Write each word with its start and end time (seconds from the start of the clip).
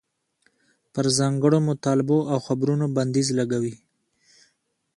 پر 0.93 1.05
ځانګړو 1.17 1.59
مطالبو 1.69 2.17
او 2.31 2.37
خبرونو 2.47 2.85
بندیز 2.95 3.27
لګوي. 3.39 3.75